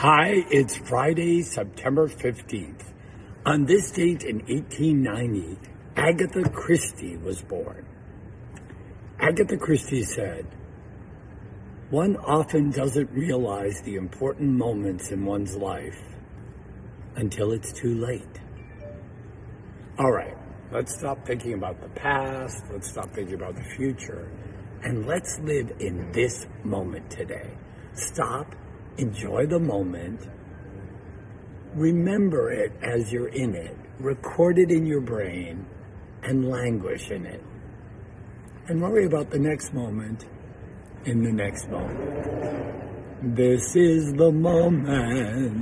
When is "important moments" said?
13.96-15.10